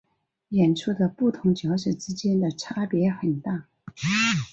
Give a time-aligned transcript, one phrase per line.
[0.49, 3.67] 演出的不同角色之间的差别很大。